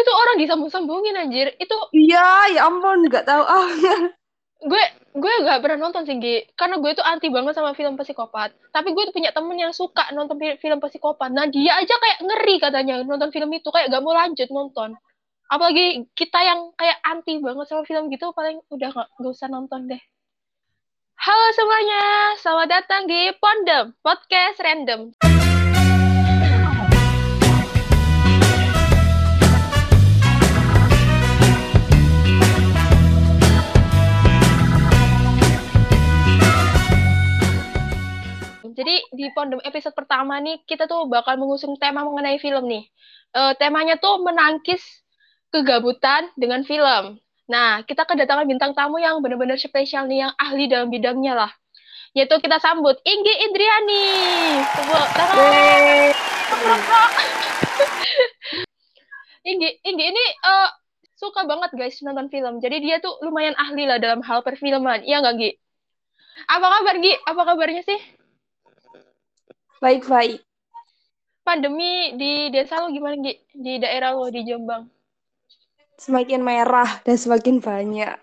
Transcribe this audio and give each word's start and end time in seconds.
Itu 0.00 0.12
orang 0.16 0.36
disambung-sambungin 0.40 1.12
anjir. 1.20 1.52
Itu 1.60 1.76
Iya, 1.92 2.56
ya 2.56 2.60
ampun, 2.64 3.04
nggak 3.04 3.28
tahu. 3.28 3.44
Ah. 3.44 3.68
gue 4.60 4.84
gue 5.16 5.34
gak 5.40 5.64
pernah 5.64 5.88
nonton 5.88 6.04
sih 6.04 6.20
Gi. 6.20 6.52
karena 6.52 6.76
gue 6.76 6.92
tuh 6.92 7.00
anti 7.00 7.32
banget 7.32 7.56
sama 7.56 7.72
film 7.72 7.96
psikopat. 7.96 8.52
Tapi 8.72 8.92
gue 8.92 9.02
tuh 9.08 9.14
punya 9.16 9.32
temen 9.32 9.56
yang 9.56 9.72
suka 9.72 10.08
nonton 10.12 10.36
fi- 10.36 10.60
film 10.60 10.80
psikopat. 10.80 11.32
Nah 11.32 11.48
dia 11.48 11.80
aja 11.80 11.96
kayak 11.96 12.18
ngeri 12.24 12.56
katanya 12.60 13.00
nonton 13.04 13.32
film 13.32 13.48
itu. 13.56 13.68
Kayak 13.72 13.92
gak 13.92 14.04
mau 14.04 14.12
lanjut 14.16 14.48
nonton. 14.52 14.96
Apalagi 15.50 16.06
kita 16.14 16.38
yang 16.44 16.70
kayak 16.76 17.00
anti 17.02 17.40
banget 17.42 17.66
sama 17.66 17.82
film 17.88 18.12
gitu 18.12 18.30
paling 18.36 18.60
udah 18.68 18.88
gak, 18.92 19.08
gak 19.16 19.32
usah 19.32 19.48
nonton 19.48 19.88
deh. 19.88 20.00
Halo 21.20 21.46
semuanya 21.52 22.04
selamat 22.40 22.68
datang 22.80 23.04
di 23.04 23.28
Pondem 23.36 23.92
podcast 24.00 24.56
random 24.64 25.12
di 39.20 39.28
Pondem 39.36 39.60
episode 39.60 39.92
pertama 39.92 40.40
nih 40.40 40.64
kita 40.64 40.88
tuh 40.88 41.04
bakal 41.04 41.36
mengusung 41.36 41.76
tema 41.76 42.00
mengenai 42.08 42.40
film 42.40 42.64
nih. 42.64 42.88
Eh, 43.36 43.52
temanya 43.60 44.00
tuh 44.00 44.24
menangkis 44.24 44.80
kegabutan 45.52 46.32
dengan 46.40 46.64
film. 46.64 47.20
Nah, 47.44 47.84
kita 47.84 48.08
kedatangan 48.08 48.48
bintang 48.48 48.72
tamu 48.72 48.96
yang 48.96 49.20
benar-benar 49.20 49.60
spesial 49.60 50.08
nih, 50.08 50.24
yang 50.24 50.32
ahli 50.40 50.72
dalam 50.72 50.88
bidangnya 50.88 51.36
lah. 51.36 51.52
Yaitu 52.16 52.32
kita 52.40 52.56
sambut 52.64 52.96
Inggi 53.04 53.34
Indriani. 53.44 54.08
Tepuk 54.72 55.06
tangan. 55.12 55.36
Inggi, 59.44 59.68
Inggi 59.84 60.04
ini 60.16 60.24
eh, 60.40 60.68
suka 61.20 61.44
banget 61.44 61.76
guys 61.76 62.00
nonton 62.00 62.32
film. 62.32 62.56
Jadi 62.64 62.76
dia 62.80 62.96
tuh 63.04 63.20
lumayan 63.20 63.52
ahli 63.60 63.84
lah 63.84 64.00
dalam 64.00 64.24
hal 64.24 64.40
perfilman. 64.40 65.04
Iya 65.04 65.20
nggak, 65.20 65.34
Gi? 65.36 65.50
Apa 66.48 66.66
kabar, 66.66 66.94
Gi? 67.04 67.14
Apa 67.28 67.42
kabarnya 67.44 67.84
sih? 67.84 68.19
Baik-baik. 69.80 70.44
pandemi 71.40 72.14
di 72.14 72.52
desa 72.52 72.78
lo 72.78 72.92
gimana 72.92 73.16
Gi? 73.18 73.34
Di 73.50 73.80
daerah 73.80 74.14
lo 74.14 74.28
di 74.28 74.44
Jombang? 74.44 74.86
Semakin 75.98 76.44
merah 76.44 77.00
dan 77.02 77.16
semakin 77.16 77.58
banyak. 77.58 78.14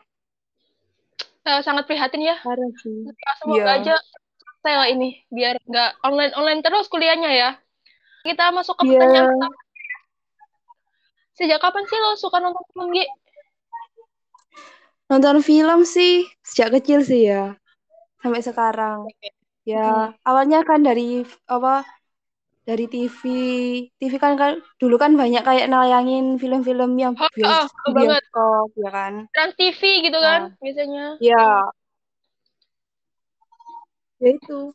Eh, 1.44 1.60
sangat 1.66 1.90
prihatin 1.90 2.24
ya. 2.24 2.38
Parah 2.40 2.72
sih. 2.80 3.04
Ya, 3.04 3.32
semoga 3.42 3.60
Iya. 3.60 3.74
aja 3.84 3.96
selesai 4.38 4.74
lah 4.78 4.88
ini 4.88 5.10
biar 5.28 5.58
nggak 5.60 5.92
online 6.06 6.34
online 6.38 6.62
terus 6.62 6.88
kuliahnya 6.88 7.32
ya. 7.34 7.50
Kita 8.22 8.54
masuk 8.54 8.78
ke 8.80 8.84
Iya. 8.86 8.92
pertanyaan 8.96 9.26
pertama. 9.34 9.58
Sejak 11.36 11.60
kapan 11.60 11.84
sih 11.90 12.00
lo 12.00 12.10
suka 12.16 12.38
nonton 12.40 12.64
film 12.72 12.88
Gi? 12.96 13.06
Nonton 15.10 15.38
film 15.42 15.80
sih 15.84 16.24
sejak 16.46 16.80
kecil 16.80 17.02
sih 17.04 17.28
ya. 17.28 17.58
Sampai 18.24 18.40
sekarang. 18.40 19.10
Ya, 19.68 20.16
awalnya 20.24 20.64
kan 20.64 20.80
dari 20.80 21.28
apa? 21.52 21.84
Dari 22.68 22.86
TV. 22.88 23.22
TV 24.00 24.14
kan, 24.16 24.34
kan 24.40 24.52
dulu 24.80 24.96
kan 24.96 25.16
banyak 25.20 25.44
kayak 25.44 25.68
nayangin 25.72 26.40
film-film 26.40 26.96
yang 26.96 27.14
Oh, 27.20 27.28
bios- 27.36 27.72
oh, 27.88 27.92
banget. 27.92 28.24
bioskop, 28.24 28.68
ya 28.80 28.90
kan? 28.92 29.14
Trans 29.36 29.54
TV 29.60 29.82
gitu 30.08 30.20
kan 30.20 30.56
biasanya. 30.64 31.06
Ya. 31.20 31.68
Ya 34.24 34.30
itu. 34.34 34.72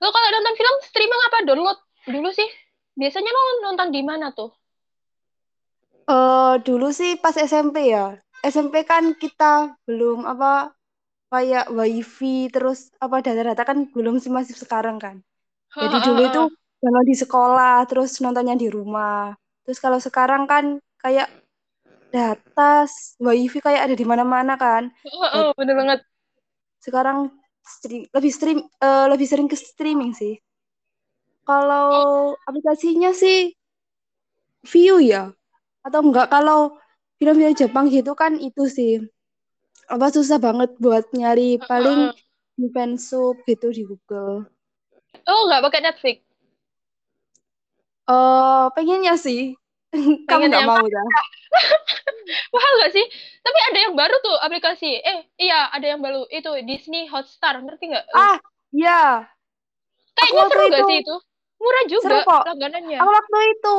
Lo 0.00 0.08
kalau 0.14 0.28
nonton 0.32 0.54
film 0.56 0.74
streaming 0.86 1.22
apa 1.28 1.38
download 1.44 1.78
dulu 2.08 2.30
sih? 2.32 2.48
Biasanya 2.96 3.30
lo 3.34 3.42
nonton 3.66 3.88
di 3.92 4.02
mana 4.06 4.30
tuh? 4.30 4.50
Eh 6.10 6.54
dulu 6.66 6.88
sih 6.90 7.18
pas 7.22 7.34
SMP 7.34 7.76
ya. 7.94 8.14
SMP 8.40 8.86
kan 8.88 9.12
kita 9.18 9.74
belum 9.86 10.24
apa 10.24 10.72
kayak 11.30 11.70
wifi 11.70 12.50
terus 12.50 12.90
apa 12.98 13.22
data-data 13.22 13.62
kan 13.62 13.86
belum 13.94 14.18
sih 14.18 14.28
masih 14.34 14.58
sekarang 14.58 14.98
kan. 14.98 15.22
Jadi 15.70 15.96
dulu 16.02 16.20
itu 16.26 16.42
kalau 16.82 17.02
di 17.06 17.14
sekolah 17.14 17.86
terus 17.86 18.18
nontonnya 18.18 18.58
di 18.58 18.66
rumah. 18.66 19.30
Terus 19.62 19.78
kalau 19.78 20.02
sekarang 20.02 20.50
kan 20.50 20.82
kayak 20.98 21.30
data 22.10 22.84
wifi 23.22 23.62
kayak 23.62 23.86
ada 23.86 23.94
di 23.94 24.02
mana-mana 24.02 24.58
kan. 24.58 24.90
Oh, 25.06 25.28
oh, 25.30 25.48
bener 25.54 25.78
banget. 25.78 26.00
Sekarang 26.82 27.30
stream, 27.62 28.10
lebih 28.10 28.32
stream 28.34 28.58
eh, 28.66 29.06
lebih 29.06 29.26
sering 29.30 29.46
ke 29.46 29.54
streaming 29.54 30.10
sih. 30.10 30.34
Kalau 31.46 32.34
aplikasinya 32.46 33.14
sih 33.14 33.54
view 34.66 35.00
ya 35.00 35.32
atau 35.86 36.00
enggak 36.04 36.28
kalau 36.28 36.76
film-film 37.16 37.56
Jepang 37.56 37.86
gitu 37.88 38.12
kan 38.12 38.36
itu 38.36 38.68
sih 38.68 39.00
apa 39.90 40.06
susah 40.14 40.38
banget 40.38 40.70
buat 40.78 41.10
nyari 41.10 41.58
paling 41.58 42.14
fansub 42.70 43.42
gitu 43.44 43.74
di 43.74 43.82
Google. 43.82 44.46
Oh 45.26 45.40
nggak 45.50 45.62
pakai 45.66 45.80
Netflix? 45.82 46.18
Eh 48.06 48.66
pengennya 48.74 49.14
sih. 49.18 49.54
Kamu 50.30 50.46
nggak 50.46 50.66
mau 50.66 50.82
dah. 50.82 51.06
Mahal 52.54 52.72
gak 52.86 52.94
sih? 52.94 53.06
Tapi 53.42 53.58
ada 53.70 53.78
yang 53.90 53.94
baru 53.98 54.14
tuh 54.22 54.36
aplikasi. 54.38 55.02
Eh, 55.02 55.18
iya, 55.34 55.66
ada 55.74 55.82
yang 55.82 55.98
baru. 55.98 56.30
Itu 56.30 56.54
Disney 56.62 57.10
Hotstar, 57.10 57.58
ngerti 57.58 57.90
nggak? 57.90 58.06
Ah, 58.14 58.38
iya. 58.70 59.26
Kayaknya 60.14 60.42
seru 60.46 60.62
gak 60.70 60.78
itu- 60.78 60.86
sih 60.86 60.98
itu? 61.02 61.16
Murah 61.60 61.84
juga 61.90 62.04
Seru 62.06 62.18
kok. 62.24 62.42
langganannya. 62.46 62.98
Aku 63.02 63.10
waktu 63.10 63.38
itu 63.52 63.76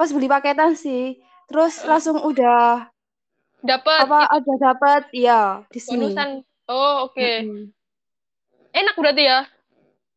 pas 0.00 0.10
beli 0.10 0.28
paketan 0.32 0.72
sih, 0.74 1.20
terus 1.46 1.84
langsung 1.84 2.18
udah 2.24 2.88
Dapat 3.60 4.08
apa 4.08 4.20
ada 4.28 4.54
dapat 4.56 5.02
ya 5.12 5.64
di 5.68 5.80
sini. 5.80 6.08
bonusan. 6.08 6.40
Oh, 6.70 7.10
oke. 7.10 7.20
Mm-mm. 7.20 7.72
Enak 8.70 8.96
berarti 8.96 9.26
ya? 9.26 9.44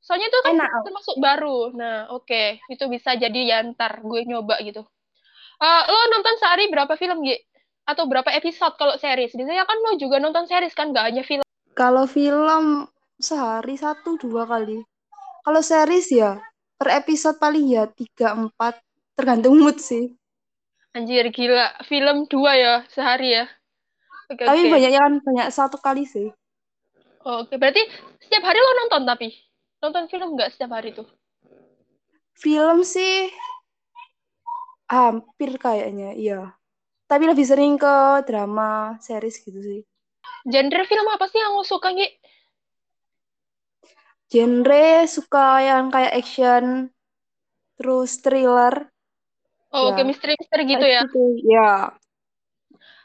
Soalnya 0.04 0.28
itu 0.30 0.40
kan 0.44 0.54
Enak. 0.60 0.70
termasuk 0.84 1.16
baru. 1.20 1.72
Nah, 1.74 2.12
oke. 2.14 2.60
Itu 2.70 2.88
bisa 2.88 3.16
jadi 3.16 3.40
ya 3.44 3.58
ntar 3.74 4.04
gue 4.04 4.22
nyoba 4.28 4.60
gitu. 4.64 4.84
Eh, 5.64 5.84
lo 5.88 6.00
nonton 6.12 6.36
sehari 6.40 6.68
berapa 6.68 6.94
film, 7.00 7.24
Gi? 7.24 7.40
Atau 7.88 8.08
berapa 8.08 8.32
episode 8.32 8.76
kalau 8.80 8.96
series? 9.00 9.36
Biasanya 9.36 9.68
kan 9.68 9.78
lo 9.80 9.96
juga 10.00 10.20
nonton 10.20 10.48
series 10.48 10.76
kan, 10.76 10.92
gak 10.96 11.08
hanya 11.12 11.24
film. 11.24 11.44
Kalau 11.74 12.08
film 12.08 12.88
sehari 13.20 13.76
satu 13.80 14.20
dua 14.20 14.48
kali. 14.48 14.84
Kalau 15.44 15.60
series 15.60 16.08
ya 16.12 16.40
per 16.80 17.00
episode 17.00 17.40
paling 17.40 17.66
ya 17.72 17.84
tiga 17.92 18.36
empat 18.36 18.80
tergantung 19.16 19.60
mood 19.60 19.80
sih. 19.80 20.16
Anjir, 20.94 21.26
gila. 21.34 21.66
Film 21.90 22.18
dua 22.30 22.52
ya 22.54 22.74
sehari 22.94 23.34
ya? 23.38 23.46
Oke, 24.30 24.46
Tapi 24.46 24.60
oke. 24.62 24.70
banyak 24.74 24.92
yang 24.94 25.12
banyak 25.26 25.48
satu 25.50 25.78
kali 25.82 26.06
sih. 26.06 26.30
Oh, 27.26 27.42
Oke, 27.42 27.56
berarti 27.58 27.82
setiap 28.22 28.44
hari 28.46 28.60
lo 28.62 28.72
nonton 28.84 29.02
tapi? 29.10 29.28
Nonton 29.82 30.06
film 30.12 30.38
nggak 30.38 30.54
setiap 30.54 30.72
hari 30.78 30.94
tuh? 30.94 31.08
Film 32.38 32.86
sih 32.86 33.34
hampir 34.94 35.58
kayaknya, 35.58 36.14
iya. 36.14 36.40
Tapi 37.10 37.24
lebih 37.32 37.46
sering 37.46 37.74
ke 37.82 37.96
drama, 38.28 38.98
series 39.02 39.38
gitu 39.42 39.60
sih. 39.62 39.80
Genre 40.52 40.84
film 40.92 41.08
apa 41.16 41.26
sih 41.32 41.40
yang 41.42 41.54
lo 41.58 41.64
suka, 41.66 41.90
Gi? 41.98 42.08
Genre 44.32 45.06
suka 45.16 45.48
yang 45.62 45.86
kayak 45.94 46.14
action, 46.22 46.66
terus 47.78 48.18
thriller, 48.24 48.93
Oh, 49.74 49.90
Ya. 49.90 49.98
oke, 49.98 50.02
misteri-misteri 50.06 50.64
gitu 50.70 50.86
kayak 50.86 50.94
ya? 50.94 51.02
gitu, 51.10 51.24
ya. 51.50 51.72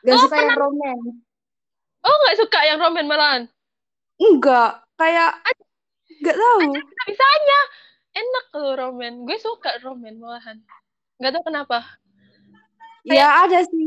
Gak 0.04 0.14
Oh, 0.14 0.22
suka 0.28 0.36
yang 0.36 0.56
romance. 0.60 1.08
Oh, 2.04 2.14
nggak 2.24 2.36
suka 2.38 2.58
yang 2.68 2.78
roman 2.78 3.06
malahan? 3.08 3.42
Enggak, 4.20 4.84
kayak 5.00 5.32
nggak 6.22 6.36
tahu. 6.36 6.60
Bisa-bisanya. 6.76 7.60
Enak 8.14 8.46
lo 8.58 8.70
roman. 8.76 9.12
Gue 9.26 9.38
suka 9.40 9.80
roman 9.82 10.14
malahan. 10.20 10.58
Nggak 11.18 11.32
tahu 11.38 11.44
kenapa. 11.50 11.78
Ya 13.08 13.42
ada 13.48 13.64
sih, 13.64 13.84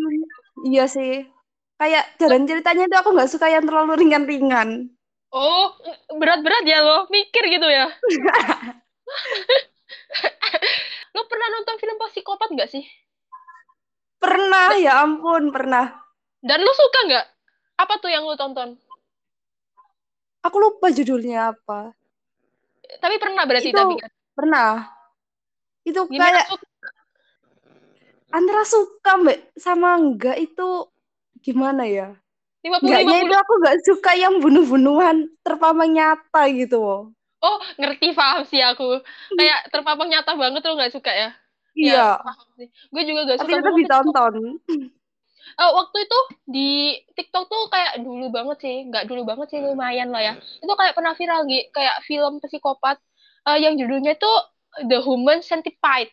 iya 0.68 0.86
sih. 0.90 1.30
Kayak 1.78 2.18
jalan 2.18 2.46
ceritanya 2.50 2.90
itu 2.90 2.96
aku 2.98 3.10
nggak 3.14 3.32
suka 3.32 3.48
yang 3.50 3.66
terlalu 3.66 4.02
ringan-ringan. 4.02 4.90
Oh, 5.32 5.72
berat-berat 6.20 6.66
ya 6.68 6.84
lo? 6.84 7.08
Mikir 7.08 7.46
gitu 7.48 7.68
ya? 7.72 7.88
lo 11.22 11.30
pernah 11.30 11.48
nonton 11.54 11.78
film 11.78 11.96
psikopat 12.02 12.50
nggak 12.50 12.70
sih? 12.74 12.82
Pernah, 14.18 14.74
ya 14.82 15.06
ampun, 15.06 15.54
pernah. 15.54 16.02
Dan 16.42 16.66
lo 16.66 16.74
suka 16.74 17.00
nggak? 17.06 17.26
Apa 17.78 17.94
tuh 18.02 18.10
yang 18.10 18.26
lo 18.26 18.34
tonton? 18.34 18.74
Aku 20.42 20.58
lupa 20.58 20.90
judulnya 20.90 21.54
apa. 21.54 21.94
Tapi 22.98 23.16
pernah 23.22 23.46
berarti 23.46 23.70
Itu 23.70 23.78
tapi 23.78 23.94
kan? 24.02 24.10
pernah. 24.34 24.70
Itu 25.86 26.10
Gimana 26.10 26.42
kayak 26.42 26.50
suka? 26.50 26.90
antara 28.34 28.64
suka 28.66 29.12
mbak 29.22 29.38
sama 29.54 29.90
enggak 30.02 30.38
itu 30.42 30.90
gimana 31.42 31.86
ya? 31.86 32.18
50 32.66 32.82
Enggaknya 32.82 33.18
50. 33.22 33.26
itu 33.26 33.36
aku 33.38 33.54
nggak 33.62 33.78
suka 33.86 34.12
yang 34.18 34.34
bunuh-bunuhan 34.42 35.18
terpampang 35.46 35.94
nyata 35.94 36.42
gitu. 36.50 37.14
Oh, 37.42 37.58
ngerti 37.76 38.14
paham 38.14 38.46
sih 38.46 38.62
aku. 38.62 39.02
Kayak 39.34 39.74
terpapang 39.74 40.08
nyata 40.08 40.38
banget 40.38 40.62
lo 40.62 40.78
nggak 40.78 40.94
suka 40.94 41.10
ya? 41.10 41.30
Iya, 41.72 42.20
gue 42.92 43.04
juga 43.08 43.32
gak 43.32 43.40
tapi 43.42 43.48
suka 43.48 43.60
tetap 43.64 43.72
banget 43.72 43.80
ditonton. 43.88 44.34
uh, 45.56 45.72
waktu 45.72 45.98
itu 46.04 46.20
di 46.44 46.70
TikTok 47.16 47.48
tuh 47.48 47.64
kayak 47.72 48.04
dulu 48.04 48.28
banget 48.28 48.58
sih, 48.60 48.76
nggak 48.92 49.08
dulu 49.08 49.24
banget 49.24 49.48
sih 49.56 49.60
lumayan 49.64 50.12
lah 50.12 50.20
ya. 50.20 50.34
Itu 50.60 50.74
kayak 50.76 50.94
pernah 50.94 51.16
viral 51.16 51.48
gitu, 51.48 51.72
kayak 51.72 51.96
film 52.04 52.44
psikopat 52.44 53.00
uh, 53.48 53.56
yang 53.56 53.80
judulnya 53.80 54.20
tuh 54.20 54.36
The 54.84 55.00
Human 55.00 55.40
Centipede. 55.40 56.12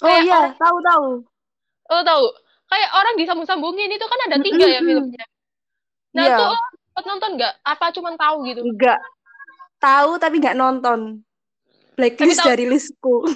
Oh 0.00 0.06
Kayak 0.06 0.22
iya, 0.24 0.38
orang- 0.38 0.56
tahu 0.56 0.76
tahu. 0.80 1.06
Lo 1.90 2.00
tahu? 2.06 2.24
Kayak 2.70 2.90
orang 2.94 3.14
disambung-sambungin 3.18 3.90
itu 3.90 4.06
kan 4.06 4.20
ada 4.30 4.36
tiga 4.38 4.66
ya 4.70 4.80
filmnya. 4.80 5.24
Nah 6.14 6.24
Iya. 6.30 6.36
tuh 6.38 6.54
nonton 7.02 7.30
nggak? 7.34 7.54
Apa 7.66 7.90
cuman 7.90 8.14
tahu 8.14 8.46
gitu? 8.46 8.62
Enggak. 8.62 9.02
Tahu 9.80 10.16
tapi 10.16 10.38
nggak 10.38 10.54
nonton. 10.54 11.24
Blacklist 11.96 12.36
Tapi 12.36 12.44
tahu- 12.44 12.50
dari 12.52 12.64
listku. 12.66 13.14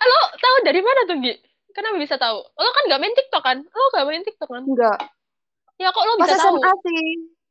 Lo 0.00 0.18
tahu 0.34 0.56
dari 0.64 0.80
mana 0.80 1.00
tuh 1.04 1.16
Gi? 1.20 1.34
Kenapa 1.70 1.94
bisa 1.98 2.14
tahu? 2.16 2.38
Lo 2.40 2.68
kan 2.72 2.82
nggak 2.88 2.98
main 2.98 3.14
TikTok 3.14 3.42
kan? 3.44 3.56
Lo 3.62 3.84
nggak 3.92 4.06
main 4.06 4.22
TikTok 4.24 4.48
kan? 4.48 4.62
Enggak. 4.64 4.98
Ya 5.76 5.88
kok 5.90 6.02
lo 6.02 6.12
bisa 6.16 6.34
tahu? 6.34 6.56
SMA 6.56 6.72
sih. 6.82 7.02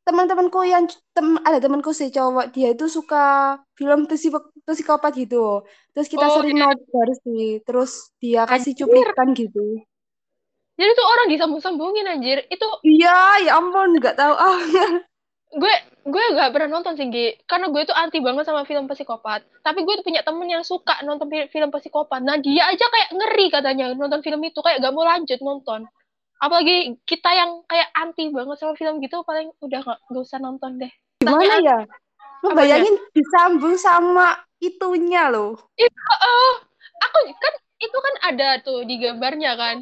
Teman-temanku 0.04 0.60
yang 0.63 0.84
tem 1.12 1.36
ada 1.42 1.60
temanku 1.60 1.92
sih 1.92 2.07
cowok, 2.07 2.50
dia 2.50 2.72
itu 2.72 2.88
suka 2.88 3.56
film 3.75 4.07
psiko- 4.07 4.51
psikopat 4.63 5.12
gitu. 5.13 5.62
Terus 5.92 6.07
kita 6.07 6.25
Oh, 6.25 6.40
sering 6.40 6.56
iya. 6.56 6.66
nobar 6.66 7.07
sih. 7.22 7.60
Terus 7.62 7.92
dia 8.18 8.42
kasih 8.44 8.72
Anjir. 8.72 8.80
cuplikan 8.83 9.28
gitu. 9.31 9.63
Jadi 10.78 10.90
tuh 10.94 11.06
orang 11.06 11.25
disambung-sambungin 11.28 12.06
anjir. 12.06 12.38
Itu 12.48 12.66
Iya, 12.81 13.44
ya 13.44 13.51
ampun, 13.57 13.95
nggak 13.95 14.16
tahu 14.16 14.33
ah. 14.40 14.57
Gue 15.47 15.73
gue 16.07 16.23
gak 16.35 16.51
pernah 16.51 16.79
nonton 16.79 16.99
sih 16.99 17.07
Gi. 17.07 17.39
karena 17.47 17.71
gue 17.71 17.83
tuh 17.88 17.95
anti 17.95 18.19
banget 18.19 18.44
sama 18.47 18.67
film 18.67 18.83
psikopat 18.88 19.47
tapi 19.63 19.88
gue 19.88 19.94
tuh 19.99 20.05
punya 20.05 20.19
temen 20.23 20.47
yang 20.47 20.63
suka 20.63 20.99
nonton 21.07 21.31
fi- 21.31 21.47
film 21.47 21.71
psikopat 21.71 22.19
nah 22.19 22.35
dia 22.35 22.67
aja 22.67 22.83
kayak 22.83 23.09
ngeri 23.15 23.47
katanya 23.47 23.85
nonton 23.95 24.19
film 24.19 24.44
itu 24.44 24.59
kayak 24.59 24.83
gak 24.83 24.91
mau 24.91 25.07
lanjut 25.07 25.39
nonton 25.39 25.88
apalagi 26.38 26.99
kita 27.07 27.31
yang 27.31 27.63
kayak 27.65 27.89
anti 27.95 28.27
banget 28.29 28.59
sama 28.59 28.75
film 28.75 28.99
gitu 28.99 29.23
paling 29.23 29.49
udah 29.63 29.79
gak, 29.83 29.99
gak 30.03 30.21
usah 30.21 30.39
nonton 30.39 30.77
deh 30.79 30.91
Gimana 31.17 31.57
ya? 31.65 31.77
Ngebayangin 32.45 32.94
disambung 33.17 33.73
sama 33.81 34.38
itunya 34.61 35.33
loh. 35.33 35.57
oh 35.57 36.53
aku 37.01 37.17
kan 37.33 37.53
itu 37.77 37.97
kan 37.97 38.15
ada 38.29 38.61
tuh 38.61 38.85
di 38.85 39.01
gambarnya 39.01 39.57
kan 39.57 39.75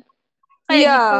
kayak 0.67 0.79
Iya. 0.79 0.95
gitu 0.95 1.19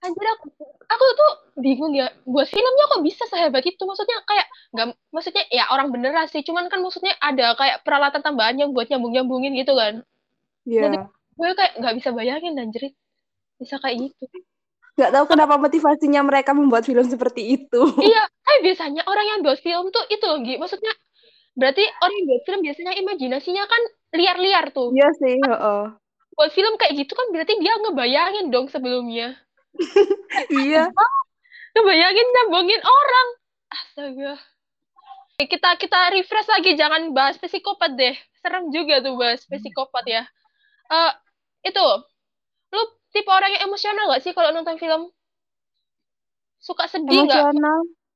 anjir 0.00 0.26
aku 0.32 0.46
aku 0.86 1.04
tuh 1.12 1.32
bingung 1.60 1.92
ya 1.92 2.08
buat 2.24 2.48
filmnya 2.48 2.84
kok 2.88 3.02
bisa 3.04 3.24
sehebat 3.28 3.60
itu 3.60 3.82
maksudnya 3.84 4.16
kayak 4.24 4.46
nggak 4.72 4.86
maksudnya 5.12 5.44
ya 5.52 5.68
orang 5.68 5.92
beneran 5.92 6.26
sih 6.28 6.40
cuman 6.40 6.72
kan 6.72 6.80
maksudnya 6.80 7.12
ada 7.20 7.52
kayak 7.54 7.84
peralatan 7.84 8.24
tambahan 8.24 8.56
yang 8.56 8.70
buat 8.72 8.88
nyambung 8.88 9.12
nyambungin 9.12 9.52
gitu 9.56 9.76
kan 9.76 10.00
Iya. 10.66 11.06
gue 11.36 11.50
kayak 11.54 11.72
nggak 11.78 11.94
bisa 11.94 12.10
bayangin 12.10 12.58
anjir 12.58 12.90
bisa 13.60 13.76
kayak 13.78 14.10
gitu 14.10 14.24
Nggak 14.96 15.12
tahu 15.12 15.24
kenapa 15.28 15.60
motivasinya 15.60 16.24
mereka 16.24 16.56
membuat 16.56 16.88
film 16.88 17.04
seperti 17.04 17.60
itu. 17.60 17.80
iya 18.00 18.24
tapi 18.42 18.58
biasanya 18.64 19.04
orang 19.04 19.26
yang 19.28 19.40
buat 19.44 19.60
film 19.60 19.92
tuh 19.92 20.04
itu 20.08 20.24
loh 20.24 20.40
Gi. 20.40 20.56
maksudnya 20.56 20.92
berarti 21.52 21.84
orang 22.00 22.14
yang 22.16 22.26
buat 22.32 22.42
film 22.48 22.60
biasanya 22.64 22.92
imajinasinya 22.96 23.64
kan 23.68 23.82
liar-liar 24.16 24.72
tuh 24.72 24.90
Iya 24.96 25.08
sih, 25.20 25.36
heeh. 25.36 25.82
buat 26.32 26.50
film 26.50 26.74
kayak 26.80 26.96
gitu 26.96 27.12
kan 27.12 27.26
berarti 27.28 27.52
dia 27.60 27.74
ngebayangin 27.76 28.46
dong 28.48 28.66
sebelumnya 28.72 29.36
Iya. 30.52 30.88
ngebayangin 31.76 32.28
nyambungin 32.32 32.82
orang. 32.82 33.28
Astaga. 33.68 34.32
Kita 35.36 35.76
kita 35.76 35.98
refresh 36.16 36.48
lagi. 36.48 36.72
Jangan 36.76 37.12
bahas 37.12 37.36
psikopat 37.36 37.92
deh. 37.96 38.16
Serem 38.40 38.72
juga 38.72 39.04
tuh 39.04 39.16
bahas 39.20 39.44
psikopat 39.44 40.04
ya. 40.08 40.22
Eh 40.88 41.12
itu. 41.68 41.88
Lu 42.72 42.82
tipe 43.12 43.28
orang 43.28 43.52
yang 43.56 43.68
emosional 43.68 44.12
gak 44.12 44.24
sih 44.24 44.32
kalau 44.32 44.52
nonton 44.52 44.80
film? 44.80 45.08
Suka 46.60 46.88
sedih 46.88 47.28
nggak. 47.28 47.52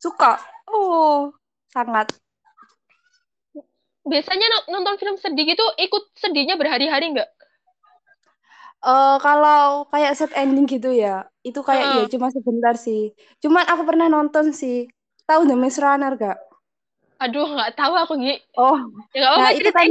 Suka. 0.01 0.41
Oh, 0.71 1.31
sangat. 1.71 2.09
biasanya 4.01 4.49
no- 4.49 4.81
nonton 4.81 4.97
film 4.97 5.15
sedih 5.21 5.55
gitu 5.55 5.63
ikut 5.77 6.05
sedihnya 6.17 6.57
berhari-hari 6.57 7.13
nggak 7.15 7.31
Eh 8.81 9.17
kalau 9.21 9.85
kayak 9.93 10.17
set 10.17 10.33
ending 10.33 10.65
gitu 10.65 10.89
ya, 10.89 11.29
itu 11.45 11.61
kayak 11.61 11.85
ya 11.85 12.05
cuma 12.09 12.33
sebentar 12.33 12.75
sih. 12.81 13.13
Cuman 13.45 13.69
aku 13.69 13.83
pernah 13.85 14.09
nonton 14.09 14.57
sih. 14.57 14.89
Tahu 15.29 15.47
The 15.47 15.55
Maze 15.55 15.79
Runner 15.79 16.13
gak? 16.17 16.39
aduh 17.21 17.45
nggak 17.45 17.77
tahu 17.77 17.95
aku 18.01 18.17
Gi 18.17 18.35
Oh, 18.57 18.81
ya 19.13 19.29
nah 19.37 19.53
itu 19.53 19.69
kan 19.69 19.85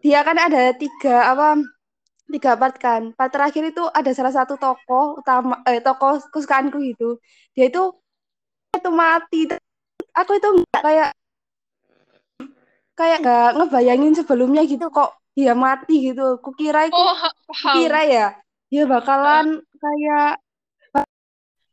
dia 0.00 0.22
kan 0.22 0.38
ada 0.38 0.70
tiga 0.78 1.34
apa 1.34 1.58
tiga 2.30 2.54
part 2.54 2.78
kan. 2.78 3.10
Part 3.18 3.34
terakhir 3.34 3.74
itu 3.74 3.82
ada 3.90 4.10
salah 4.14 4.32
satu 4.32 4.54
tokoh 4.56 5.20
utama 5.20 5.60
eh 5.66 5.82
tokoh 5.82 6.22
kesukaanku 6.30 6.78
gitu. 6.94 7.18
Dia 7.52 7.68
itu 7.68 7.82
itu 8.72 8.90
mati. 8.94 9.50
Aku 10.14 10.38
itu 10.38 10.48
nggak 10.62 10.82
kayak 10.86 11.10
kayak 12.94 13.18
nggak 13.26 13.48
ngebayangin 13.60 14.14
sebelumnya 14.14 14.62
gitu 14.64 14.88
kok 14.88 15.19
dia 15.34 15.52
mati 15.54 16.12
gitu. 16.12 16.38
Kukira 16.42 16.86
itu 16.90 16.96
oh 16.96 17.14
ha- 17.14 17.36
paham 17.48 17.74
kira 17.80 18.00
ya 18.06 18.26
dia 18.70 18.84
bakalan 18.86 19.62
kayak 19.78 20.38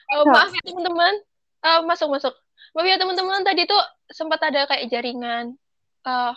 Oh, 0.08 0.24
maaf 0.24 0.56
ya 0.56 0.64
teman-teman. 0.64 1.20
Eh, 1.68 1.80
masuk 1.84 2.08
masuk. 2.08 2.32
Maaf 2.72 2.88
ya 2.88 2.96
teman-teman 2.96 3.44
tadi 3.44 3.68
tuh 3.68 3.84
sempat 4.08 4.40
ada 4.40 4.64
kayak 4.64 4.88
jaringan 4.88 5.60
eh 6.08 6.34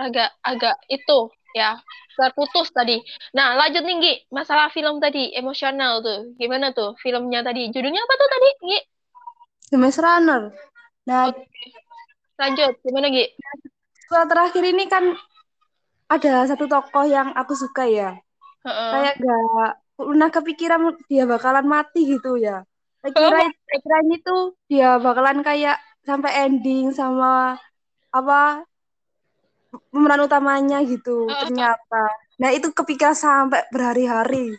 agak 0.00 0.32
agak 0.40 0.72
itu 0.88 1.28
ya 1.52 1.76
terputus 2.16 2.72
tadi. 2.72 2.96
Nah 3.36 3.60
lanjut 3.60 3.84
nih 3.84 3.96
Gi, 4.00 4.14
masalah 4.32 4.72
film 4.72 5.04
tadi 5.04 5.36
emosional 5.36 6.00
tuh. 6.00 6.32
Gimana 6.40 6.72
tuh 6.72 6.96
filmnya 7.04 7.44
tadi? 7.44 7.68
Judulnya 7.68 8.00
apa 8.00 8.14
tuh 8.16 8.28
tadi 8.32 8.48
Gi? 8.64 8.80
The 9.68 9.76
Maze 9.76 10.00
Runner. 10.00 10.42
Nah, 11.12 11.28
Oke. 11.28 11.44
Lanjut, 12.40 12.72
gimana 12.80 13.12
Gi? 13.12 13.26
setelah 14.00 14.24
terakhir 14.32 14.64
ini 14.64 14.88
kan 14.88 15.12
ada 16.08 16.44
satu 16.44 16.64
tokoh 16.64 17.04
yang 17.04 17.30
aku 17.32 17.52
suka 17.52 17.84
ya. 17.84 18.16
Heeh. 18.64 18.90
Kayak 18.92 19.14
gak 19.20 19.70
pernah 19.94 20.28
kepikiran 20.28 20.80
dia 21.06 21.24
bakalan 21.24 21.64
mati 21.64 22.08
gitu 22.08 22.36
ya. 22.36 22.64
Kira 23.00 23.46
kirain 23.70 24.08
itu 24.10 24.36
dia 24.66 24.96
bakalan 24.96 25.40
kayak 25.40 25.78
sampai 26.02 26.48
ending 26.48 26.90
sama 26.90 27.56
apa 28.08 28.64
pemeran 29.92 30.24
utamanya 30.24 30.80
gitu 30.82 31.24
Oh. 31.24 31.40
ternyata. 31.44 32.04
Nah 32.38 32.50
itu 32.50 32.72
kepikiran 32.72 33.12
sampai 33.12 33.68
berhari-hari. 33.68 34.56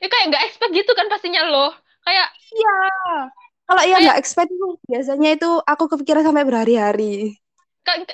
Ya 0.00 0.08
kayak 0.08 0.32
nggak 0.32 0.44
expect 0.48 0.72
gitu 0.72 0.92
kan 0.92 1.06
pastinya 1.06 1.44
lo. 1.44 1.70
Kayak 2.02 2.28
Iya. 2.52 2.76
Kalau 3.62 3.82
iya 3.82 3.88
Kayak- 3.88 4.02
nggak 4.04 4.18
expect 4.18 4.50
itu 4.50 4.68
biasanya 4.84 5.28
itu 5.32 5.50
aku 5.62 5.84
kepikiran 5.88 6.22
sampai 6.22 6.44
berhari-hari. 6.44 7.38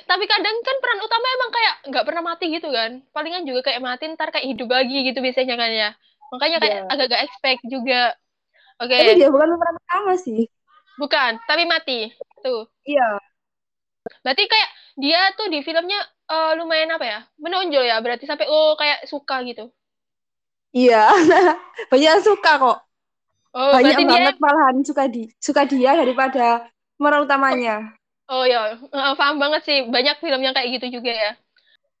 Tapi 0.09 0.25
kadang 0.25 0.55
kan 0.65 0.75
peran 0.81 0.99
utama 1.05 1.25
emang 1.37 1.51
kayak 1.53 1.75
nggak 1.93 2.05
pernah 2.07 2.23
mati 2.25 2.45
gitu 2.49 2.67
kan. 2.73 2.91
Palingan 3.13 3.43
juga 3.45 3.61
kayak 3.69 3.81
mati 3.85 4.03
ntar 4.13 4.29
kayak 4.33 4.47
hidup 4.49 4.69
lagi 4.69 4.97
gitu 5.07 5.19
biasanya 5.21 5.55
kan 5.61 5.69
ya. 5.71 5.89
Makanya 6.33 6.57
kayak 6.61 6.75
Iya. 6.77 6.91
agak 6.93 7.05
gak 7.13 7.23
expect 7.25 7.61
juga. 7.69 8.01
Oke. 8.81 8.95
Tapi 8.97 9.13
dia 9.19 9.29
bukan 9.33 9.47
pemeran 9.53 9.75
utama 9.77 10.13
sih. 10.17 10.41
Bukan, 11.01 11.31
tapi 11.47 11.63
mati. 11.65 12.11
Tuh. 12.43 12.67
Iya. 12.85 13.19
Berarti 14.23 14.43
kayak 14.51 14.69
dia 15.03 15.19
tuh 15.37 15.47
di 15.53 15.59
filmnya 15.67 15.99
eh, 16.31 16.51
lumayan 16.59 16.95
apa 16.95 17.05
ya? 17.05 17.19
Menonjol 17.43 17.83
ya, 17.89 17.97
berarti 18.03 18.25
sampai 18.29 18.45
lo 18.47 18.75
kayak 18.79 19.05
suka 19.11 19.35
gitu. 19.49 19.69
Iya. 20.73 21.09
Banyak 21.91 22.09
yang 22.13 22.23
suka 22.25 22.51
kok. 22.61 22.77
Oh, 23.53 23.73
Banyak 23.73 23.81
berarti 23.81 24.03
dia 24.05 24.11
banget 24.13 24.35
malahan 24.37 24.77
suka 24.85 25.03
di 25.09 25.21
suka 25.41 25.61
dia 25.65 25.91
daripada 25.97 26.69
pemeran 26.97 27.25
utamanya. 27.25 27.75
Oh 28.29 28.45
ya, 28.45 28.77
eh, 28.77 29.13
paham 29.17 29.41
banget 29.41 29.61
sih. 29.65 29.77
Banyak 29.89 30.21
film 30.21 30.39
yang 30.45 30.53
kayak 30.53 30.69
gitu 30.77 31.01
juga 31.01 31.11
ya. 31.11 31.31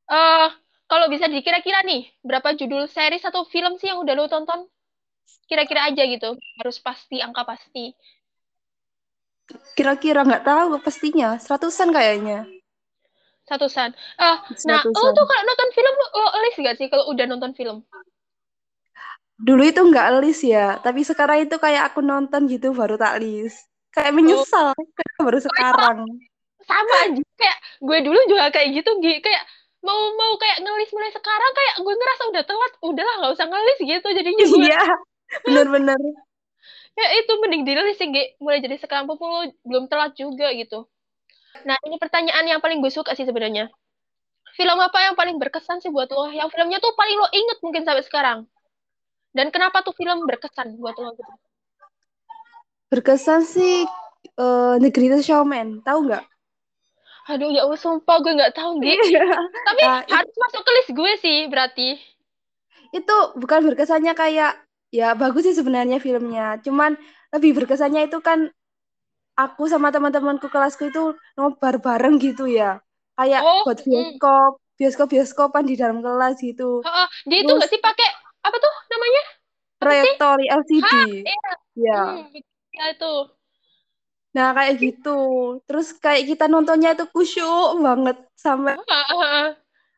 Eh, 0.09 0.47
kalau 0.89 1.05
bisa 1.09 1.25
dikira-kira 1.25 1.81
nih, 1.85 2.09
berapa 2.21 2.53
judul 2.53 2.85
series 2.85 3.25
atau 3.25 3.45
film 3.49 3.77
sih 3.81 3.89
yang 3.89 4.01
udah 4.01 4.13
lo 4.13 4.25
tonton? 4.29 4.69
Kira-kira 5.49 5.89
aja 5.89 6.05
gitu. 6.05 6.37
Harus 6.61 6.77
pasti, 6.77 7.17
angka 7.21 7.45
pasti. 7.45 7.97
Kira-kira 9.73 10.21
nggak 10.21 10.45
tahu 10.45 10.77
pastinya. 10.85 11.41
Seratusan 11.41 11.89
kayaknya. 11.89 12.45
Satusan. 13.49 13.89
Eh, 13.97 14.37
nah, 14.69 14.81
lo 14.85 14.85
Seratusan. 14.85 15.13
tuh 15.17 15.25
kalau 15.25 15.43
nonton 15.49 15.69
film, 15.73 15.93
lo 15.97 16.27
list 16.45 16.57
gak 16.61 16.77
sih 16.77 16.87
kalau 16.93 17.09
udah 17.09 17.25
nonton 17.25 17.57
film? 17.57 17.81
Dulu 19.39 19.63
itu 19.65 19.81
nggak 19.81 20.19
list 20.21 20.43
ya, 20.45 20.77
tapi 20.83 21.01
sekarang 21.01 21.47
itu 21.47 21.55
kayak 21.57 21.89
aku 21.89 22.03
nonton 22.03 22.45
gitu 22.45 22.75
baru 22.75 22.99
tak 22.99 23.23
list. 23.23 23.68
Kayak 23.95 24.13
menyesal 24.15 24.73
kenapa 24.77 25.19
baru 25.25 25.39
sekarang. 25.41 25.97
sama 26.69 26.95
aja 27.09 27.23
kayak 27.33 27.57
gue 27.81 27.97
dulu 28.05 28.19
juga 28.29 28.53
kayak 28.53 28.77
gitu 28.77 28.91
Gi. 29.01 29.25
kayak 29.25 29.41
mau 29.81 30.13
mau 30.13 30.37
kayak 30.37 30.61
ngelis 30.61 30.91
mulai 30.93 31.09
sekarang 31.09 31.51
kayak 31.57 31.73
gue 31.81 31.93
ngerasa 31.97 32.23
udah 32.29 32.43
telat 32.45 32.73
udahlah 32.85 33.15
nggak 33.25 33.33
usah 33.33 33.47
ngelis 33.49 33.79
gitu 33.81 34.07
jadinya 34.13 34.45
gue 34.45 34.59
Iya, 34.69 34.83
bener-bener. 35.49 35.97
ya 36.93 37.07
itu 37.17 37.31
mending 37.41 37.63
dirilis 37.65 37.97
sih 37.97 38.05
Gi. 38.13 38.37
mulai 38.37 38.61
jadi 38.61 38.77
sekarang 38.77 39.09
pun 39.09 39.17
lo 39.17 39.49
belum 39.65 39.89
telat 39.89 40.13
juga 40.13 40.53
gitu 40.53 40.85
nah 41.65 41.73
ini 41.89 41.97
pertanyaan 41.97 42.45
yang 42.45 42.61
paling 42.61 42.85
gue 42.85 42.93
suka 42.93 43.17
sih 43.17 43.25
sebenarnya 43.25 43.73
film 44.53 44.77
apa 44.77 44.99
yang 45.09 45.15
paling 45.15 45.39
berkesan 45.39 45.79
sih 45.79 45.87
buat 45.87 46.11
lo? 46.11 46.27
Yang 46.27 46.51
filmnya 46.51 46.83
tuh 46.83 46.91
paling 46.91 47.15
lo 47.15 47.31
inget 47.31 47.63
mungkin 47.63 47.87
sampai 47.87 48.03
sekarang. 48.03 48.43
Dan 49.31 49.55
kenapa 49.55 49.79
tuh 49.87 49.95
film 49.95 50.27
berkesan 50.27 50.75
buat 50.75 50.99
lo 50.99 51.15
gitu? 51.15 51.33
Berkesan 52.89 53.45
sih 53.45 53.85
uh, 54.41 54.75
Negeri 54.81 55.13
itu 55.13 55.29
Showman, 55.29 55.85
tahu 55.85 56.09
nggak? 56.09 56.25
Aduh 57.29 57.53
ya 57.53 57.61
Allah, 57.61 57.77
sumpah 57.77 58.17
gue 58.25 58.33
nggak 58.33 58.57
tahu 58.57 58.81
gitu. 58.81 59.21
Tapi 59.69 59.81
nah, 59.85 60.01
harus 60.01 60.33
itu, 60.33 60.41
masuk 60.41 60.61
ke 60.65 60.71
list 60.73 60.91
gue 60.97 61.11
sih 61.21 61.37
berarti. 61.45 61.89
Itu 62.89 63.37
bukan 63.37 63.69
berkesannya 63.69 64.17
kayak 64.17 64.57
ya 64.89 65.13
bagus 65.13 65.45
sih 65.45 65.53
sebenarnya 65.53 66.01
filmnya. 66.01 66.57
Cuman 66.65 66.97
lebih 67.29 67.53
berkesannya 67.61 68.09
itu 68.09 68.17
kan 68.25 68.49
aku 69.37 69.69
sama 69.69 69.93
teman-temanku 69.93 70.49
kelasku 70.49 70.89
itu 70.89 71.13
nobar 71.37 71.77
bareng 71.77 72.17
gitu 72.17 72.49
ya. 72.49 72.81
Kayak 73.13 73.45
oh, 73.45 73.61
buat 73.61 73.79
bioskop, 73.85 74.51
mm. 74.57 74.77
bioskop-bioskopan 74.81 75.63
di 75.69 75.75
dalam 75.77 76.01
kelas 76.01 76.41
gitu. 76.41 76.81
Uh, 76.81 77.07
dia 77.29 77.45
itu 77.45 77.51
nggak 77.53 77.69
sih 77.69 77.77
pakai 77.77 78.09
apa 78.41 78.57
tuh 78.57 78.73
namanya? 78.89 79.23
Proyektor 79.77 80.37
LCD. 80.41 80.81
Ha, 80.81 81.01
iya. 81.05 81.37
Ya. 81.77 82.03
Hmm, 82.25 82.48
ya 82.79 82.85
itu. 82.95 83.13
Nah, 84.29 84.55
kayak 84.55 84.73
gitu. 84.79 85.19
Terus 85.67 85.91
kayak 85.99 86.23
kita 86.31 86.45
nontonnya 86.47 86.95
itu 86.95 87.05
kusyuk 87.11 87.81
banget 87.83 88.17
sampai 88.39 88.79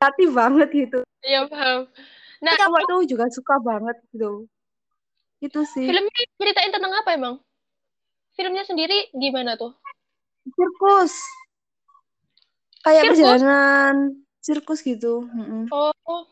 hati 0.02 0.26
banget 0.34 0.70
gitu. 0.74 1.00
Iya, 1.22 1.46
paham. 1.46 1.86
Nah, 2.42 2.54
kamu 2.58 2.78
itu 2.82 2.96
juga 3.14 3.30
suka 3.30 3.62
banget 3.62 4.02
gitu. 4.10 4.50
Itu 5.44 5.62
sih. 5.70 5.86
Filmnya 5.86 6.22
ceritain 6.42 6.74
tentang 6.74 6.94
apa 6.98 7.14
emang? 7.14 7.36
Filmnya 8.34 8.66
sendiri 8.66 9.14
gimana 9.14 9.54
tuh? 9.60 9.78
Sirkus. 10.58 11.14
Kayak 12.82 13.04
sirkus? 13.06 13.14
perjalanan 13.14 13.96
sirkus 14.42 14.80
gitu. 14.82 15.30
Oh, 15.70 15.94
oh, 16.10 16.24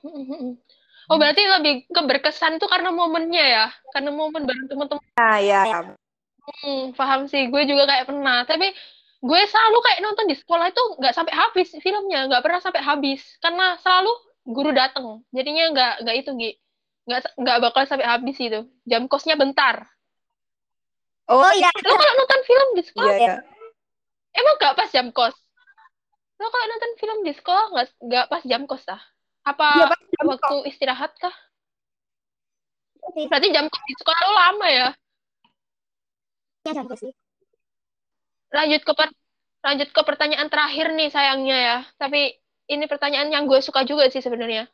oh 1.13 1.15
berarti 1.19 1.45
lebih 1.45 1.85
keberkesan 1.93 2.57
itu 2.57 2.65
karena 2.65 2.89
momennya 2.89 3.45
ya? 3.45 3.65
Karena 3.93 4.09
momen 4.09 4.49
bareng 4.49 4.65
teman-teman. 4.65 5.03
Ah, 5.13 5.37
ya. 5.37 5.93
Hmm, 6.49 6.91
paham 6.97 7.29
sih. 7.29 7.47
Gue 7.47 7.63
juga 7.69 7.85
kayak 7.85 8.09
pernah. 8.09 8.43
Tapi 8.43 8.73
gue 9.19 9.41
selalu 9.51 9.77
kayak 9.83 9.99
nonton 10.01 10.25
di 10.31 10.35
sekolah 10.35 10.71
itu 10.71 10.83
nggak 10.97 11.13
sampai 11.13 11.33
habis 11.35 11.67
filmnya, 11.83 12.19
nggak 12.31 12.43
pernah 12.43 12.59
sampai 12.63 12.81
habis 12.81 13.19
karena 13.43 13.75
selalu 13.83 14.11
guru 14.47 14.71
datang. 14.71 15.21
Jadinya 15.35 15.63
nggak 15.75 15.93
nggak 16.07 16.15
itu 16.25 16.31
Gi. 16.39 16.51
Nggak 17.09 17.19
nggak 17.37 17.57
bakal 17.61 17.83
sampai 17.85 18.07
habis 18.07 18.37
itu. 18.39 18.59
Jam 18.87 19.05
kosnya 19.05 19.35
bentar. 19.35 19.85
Oh 21.29 21.51
iya. 21.53 21.69
Lo 21.85 21.93
kalau 21.93 22.13
nonton 22.17 22.41
film 22.41 22.67
di 22.73 22.83
sekolah, 22.83 23.13
iya, 23.13 23.21
iya. 23.21 23.35
emang 24.33 24.55
nggak 24.57 24.73
pas 24.73 24.89
jam 24.89 25.07
kos? 25.13 25.35
Lo 26.41 26.47
kalau 26.49 26.65
nonton 26.65 26.93
film 26.97 27.17
di 27.21 27.33
sekolah 27.37 27.65
nggak 27.69 27.87
nggak 28.01 28.25
pas 28.33 28.43
jam 28.49 28.61
kos 28.65 28.83
ah? 28.89 29.01
Apa 29.45 29.67
ya, 29.77 29.85
waktu 30.25 30.55
kos. 30.57 30.69
istirahat 30.73 31.13
kah? 31.21 31.35
Berarti 33.29 33.47
jam 33.53 33.69
kos 33.69 33.83
di 33.85 33.93
sekolah 33.93 34.19
lo 34.25 34.33
lama 34.33 34.67
ya? 34.73 34.89
Ya 36.65 36.83
sih. 36.97 37.13
Lanjut 38.49 38.81
ke 38.83 38.93
per 38.97 39.09
lanjut 39.59 39.89
ke 39.91 40.01
pertanyaan 40.01 40.47
terakhir 40.47 40.91
nih 40.95 41.09
sayangnya 41.11 41.57
ya. 41.57 41.77
Tapi 41.99 42.33
ini 42.69 42.85
pertanyaan 42.85 43.29
yang 43.33 43.45
gue 43.45 43.59
suka 43.61 43.85
juga 43.85 44.07
sih 44.09 44.21
sebenarnya. 44.23 44.67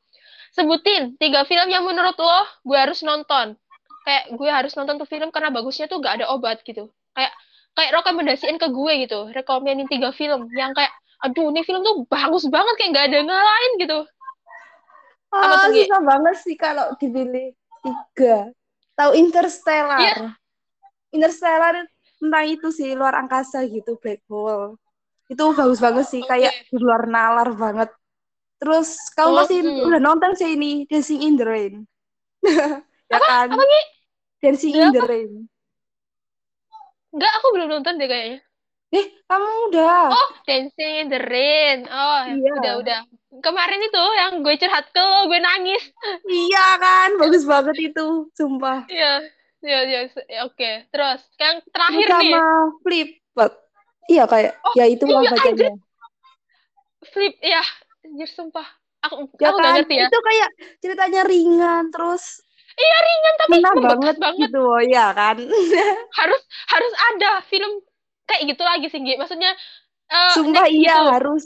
Sebutin 0.55 1.19
tiga 1.19 1.43
film 1.43 1.67
yang 1.67 1.83
menurut 1.83 2.15
lo 2.15 2.39
gue 2.63 2.77
harus 2.77 3.03
nonton. 3.03 3.59
Kayak 4.05 4.23
gue 4.37 4.49
harus 4.49 4.73
nonton 4.77 5.01
tuh 5.01 5.09
film 5.09 5.33
karena 5.33 5.49
bagusnya 5.49 5.89
tuh 5.89 5.99
gak 5.99 6.21
ada 6.21 6.29
obat 6.31 6.61
gitu. 6.61 6.93
Kayak 7.17 7.33
kayak 7.75 7.91
rekomendasiin 8.01 8.55
ke 8.55 8.67
gue 8.71 8.93
gitu 9.03 9.27
rekomenin 9.35 9.89
tiga 9.91 10.15
film 10.15 10.47
yang 10.55 10.71
kayak 10.71 10.95
aduh 11.19 11.51
ini 11.51 11.65
film 11.67 11.83
tuh 11.83 12.07
bagus 12.07 12.47
banget 12.47 12.75
kayak 12.79 12.91
gak 12.95 13.05
ada 13.11 13.19
ngalahin 13.25 13.73
gitu. 13.81 13.99
Ah, 15.35 15.67
susah 15.67 15.99
banget 15.99 16.35
sih 16.39 16.55
kalau 16.55 16.95
dipilih 16.95 17.51
tiga. 17.83 18.55
Tahu 18.95 19.11
Interstellar? 19.19 19.99
Iya. 19.99 20.39
Interstellar 21.15 21.87
tentang 22.19 22.45
itu 22.47 22.67
sih 22.71 22.91
luar 22.95 23.15
angkasa 23.19 23.63
gitu 23.67 23.95
black 23.99 24.23
hole. 24.27 24.75
Itu 25.31 25.55
bagus 25.57 25.81
banget 25.81 26.05
sih 26.11 26.21
kayak 26.21 26.53
di 26.69 26.77
luar 26.77 27.07
nalar 27.09 27.49
banget. 27.55 27.89
Terus 28.61 28.97
kamu 29.13 29.29
oh, 29.29 29.37
pasti 29.43 29.57
hmm. 29.59 29.87
udah 29.87 30.01
nonton 30.01 30.31
sih 30.37 30.55
ini 30.55 30.87
Dancing 30.87 31.21
in 31.21 31.35
the 31.35 31.45
Rain? 31.45 31.75
Ya 33.05 33.21
apa? 33.21 33.45
kan? 33.45 33.53
Apa? 33.53 33.65
Dancing 34.41 34.73
in 34.73 34.89
the 34.89 35.03
Rain. 35.05 35.45
Enggak 37.13 37.31
aku 37.37 37.47
belum 37.53 37.69
nonton 37.69 38.01
deh 38.01 38.09
kayaknya. 38.09 38.41
Eh 38.89 39.05
kamu 39.29 39.49
udah? 39.69 40.09
Oh 40.09 40.29
Dancing 40.49 41.05
in 41.05 41.07
the 41.13 41.21
Rain. 41.21 41.85
Oh 41.85 42.21
iya. 42.33 42.53
udah 42.57 42.73
udah. 42.81 42.99
Kemarin 43.45 43.85
itu 43.85 44.03
yang 44.17 44.41
gue 44.41 44.57
curhat 44.57 44.89
ke 44.89 44.97
lo 44.97 45.29
gue 45.29 45.37
nangis. 45.37 45.85
Iya 46.25 46.65
kan? 46.81 47.09
Bagus 47.21 47.45
banget 47.45 47.93
itu 47.93 48.25
sumpah. 48.33 48.89
Iya 48.89 49.21
Iya, 49.65 49.79
iya, 49.89 49.99
ya, 50.29 50.39
oke. 50.45 50.71
Terus, 50.93 51.21
yang 51.41 51.55
terakhir 51.73 52.07
Sama 52.07 52.21
nih. 52.21 52.33
Sama 52.37 52.45
flip. 52.85 53.09
Iya 54.05 54.23
kayak, 54.29 54.53
oh, 54.61 54.73
ya 54.77 54.85
itu 54.85 55.03
iya, 55.09 55.29
bacanya. 55.33 55.69
Flip, 57.09 57.35
ya. 57.41 57.63
Anjir, 58.05 58.29
sumpah. 58.29 58.67
Aku, 59.09 59.25
ya 59.41 59.49
aku 59.49 59.57
kan? 59.57 59.65
gak 59.65 59.73
ngerti 59.81 59.95
ya. 59.97 60.07
Itu 60.13 60.19
kayak 60.21 60.49
ceritanya 60.81 61.21
ringan, 61.25 61.83
terus 61.89 62.45
Iya 62.75 62.97
ringan 63.07 63.33
tapi 63.39 63.57
banget, 63.63 64.15
banget 64.19 64.41
gitu, 64.51 64.63
ya 64.91 65.07
kan? 65.15 65.39
harus 66.19 66.41
harus 66.67 66.93
ada 67.15 67.31
film 67.47 67.79
kayak 68.27 68.51
gitu 68.51 68.63
lagi 68.67 68.87
sih, 68.91 68.99
Maksudnya 68.99 69.55
uh, 70.11 70.35
Sumpah 70.35 70.67
iya 70.67 70.99
gitu. 70.99 71.11
harus 71.15 71.43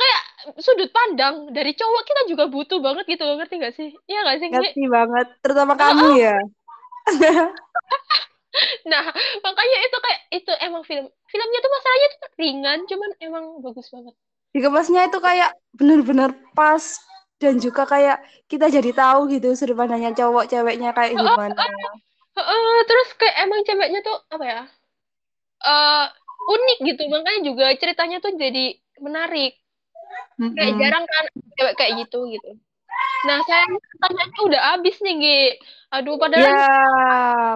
kayak 0.00 0.22
sudut 0.64 0.90
pandang 0.90 1.52
dari 1.52 1.76
cowok 1.76 2.02
kita 2.08 2.22
juga 2.32 2.44
butuh 2.48 2.80
banget 2.80 3.04
gitu 3.04 3.24
ngerti 3.36 3.54
gak 3.60 3.74
sih 3.76 3.92
iya 4.08 4.24
gak 4.24 4.38
sih 4.40 4.48
ngerti 4.48 4.82
banget 4.88 5.28
terutama 5.44 5.76
kamu 5.76 6.06
oh, 6.08 6.12
ya 6.16 6.36
nah 8.90 9.04
makanya 9.46 9.78
itu 9.86 9.96
kayak 10.02 10.20
itu 10.34 10.52
emang 10.58 10.82
film 10.82 11.06
filmnya 11.30 11.58
tuh 11.62 11.72
masalahnya 11.72 12.08
tuh 12.10 12.20
ringan 12.36 12.78
cuman 12.90 13.10
emang 13.22 13.44
bagus 13.62 13.86
banget. 13.88 14.14
Dikemasnya 14.50 15.00
itu 15.06 15.18
kayak 15.22 15.50
bener-bener 15.78 16.34
pas 16.58 16.82
dan 17.38 17.62
juga 17.62 17.86
kayak 17.86 18.18
kita 18.50 18.66
jadi 18.66 18.90
tahu 18.90 19.30
gitu 19.30 19.54
sudut 19.54 19.78
pandangnya 19.78 20.10
cowok 20.12 20.50
ceweknya 20.50 20.90
kayak 20.90 21.14
gimana. 21.14 21.54
uh, 21.54 22.40
uh, 22.40 22.42
uh, 22.42 22.78
terus 22.84 23.08
kayak 23.14 23.36
emang 23.46 23.62
ceweknya 23.62 24.00
tuh 24.02 24.16
apa 24.28 24.44
ya 24.44 24.62
uh, 25.62 26.06
unik 26.50 26.78
gitu. 26.90 27.02
Makanya 27.06 27.40
juga 27.46 27.66
ceritanya 27.78 28.18
tuh 28.18 28.34
jadi 28.34 28.74
menarik. 28.98 29.54
Mm 30.36 30.50
-hmm. 30.50 30.54
kayak 30.58 30.74
jarang 30.82 31.04
kan 31.06 31.24
cewek 31.54 31.74
kayak 31.78 31.92
gitu 32.02 32.18
gitu 32.34 32.50
Nah, 33.28 33.38
saya 33.44 33.64
pertanyaannya 33.68 34.40
udah 34.48 34.60
habis 34.74 34.96
nih, 35.04 35.14
Gi. 35.20 35.42
Aduh, 35.92 36.16
padahal... 36.16 36.44
Ya, 36.46 36.68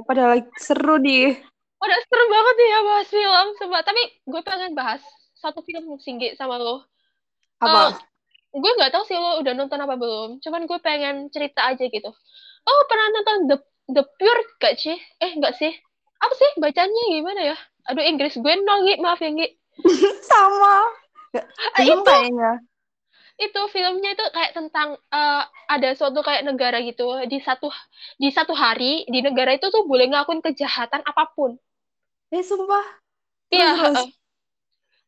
padahal 0.04 0.32
seru 0.60 1.00
nih. 1.00 1.40
Udah 1.80 1.98
seru 2.04 2.24
banget 2.28 2.56
ya 2.60 2.78
bahas 2.84 3.08
film. 3.08 3.46
Sebab, 3.60 3.80
tapi 3.84 4.02
gue 4.28 4.40
pengen 4.44 4.72
bahas 4.76 5.00
satu 5.40 5.64
film 5.64 5.96
sih, 6.00 6.20
Gi, 6.20 6.36
sama 6.36 6.60
lo. 6.60 6.84
Apa? 7.64 7.96
Uh, 8.52 8.60
gue 8.60 8.70
nggak 8.76 8.92
tahu 8.92 9.04
sih 9.08 9.16
lo 9.16 9.40
udah 9.40 9.52
nonton 9.56 9.80
apa 9.80 9.94
belum. 9.96 10.44
Cuman 10.44 10.68
gue 10.68 10.78
pengen 10.84 11.32
cerita 11.32 11.64
aja 11.64 11.84
gitu. 11.88 12.10
Oh, 12.64 12.80
pernah 12.88 13.06
nonton 13.12 13.36
The, 13.48 13.56
The 13.88 14.02
Pure 14.04 14.42
gak 14.60 14.76
sih? 14.80 14.96
Eh, 15.20 15.32
nggak 15.36 15.56
sih? 15.56 15.72
Apa 16.20 16.32
sih 16.36 16.50
bacanya 16.60 17.02
gimana 17.08 17.40
ya? 17.52 17.56
Aduh, 17.88 18.04
Inggris 18.04 18.36
gue 18.36 18.52
nol, 18.60 18.84
Gi. 18.84 19.00
Maaf 19.00 19.20
ya, 19.24 19.32
Gi. 19.32 19.48
Sama. 20.28 20.92
Belum 21.80 22.04
kayaknya 22.04 22.62
itu 23.34 23.60
filmnya 23.74 24.14
itu 24.14 24.24
kayak 24.30 24.54
tentang 24.54 24.94
uh, 25.10 25.42
ada 25.66 25.90
suatu 25.98 26.22
kayak 26.22 26.46
negara 26.46 26.78
gitu 26.86 27.18
di 27.26 27.42
satu 27.42 27.66
di 28.14 28.30
satu 28.30 28.54
hari 28.54 29.02
di 29.10 29.26
negara 29.26 29.58
itu 29.58 29.74
tuh 29.74 29.82
boleh 29.90 30.06
ngakuin 30.14 30.38
kejahatan 30.38 31.02
apa 31.02 31.34
pun. 31.34 31.58
Eh 32.30 32.46
sumpah. 32.46 32.86
Iya. 33.50 33.70
Uh, 33.90 34.06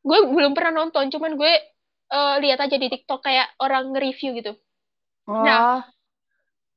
gue 0.07 0.19
belum 0.31 0.55
pernah 0.55 0.87
nonton, 0.87 1.11
cuman 1.11 1.35
gue 1.39 1.53
uh, 2.15 2.39
lihat 2.43 2.63
aja 2.63 2.77
di 2.79 2.87
TikTok 2.91 3.23
kayak 3.23 3.47
orang 3.63 3.91
nge-review 3.95 4.39
gitu. 4.39 4.53
Oh. 5.27 5.43
Nah, 5.43 5.83